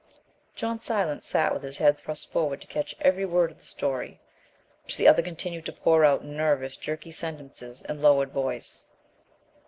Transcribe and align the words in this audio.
John 0.55 0.79
Silence 0.79 1.27
sat 1.27 1.53
with 1.53 1.61
his 1.61 1.77
head 1.77 1.95
thrust 1.95 2.31
forward 2.31 2.59
to 2.61 2.65
catch 2.65 2.95
every 3.01 3.23
word 3.23 3.51
of 3.51 3.57
the 3.57 3.61
story 3.63 4.19
which 4.83 4.97
the 4.97 5.07
other 5.07 5.21
continued 5.21 5.63
to 5.67 5.71
pour 5.73 6.03
out 6.03 6.23
in 6.23 6.35
nervous, 6.35 6.75
jerky 6.75 7.11
sentences 7.11 7.83
and 7.83 8.01
lowered 8.01 8.31
voice. 8.31 8.87